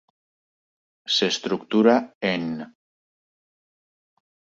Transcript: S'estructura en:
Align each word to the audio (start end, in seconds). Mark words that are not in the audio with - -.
S'estructura 1.15 1.93
en: 2.31 2.47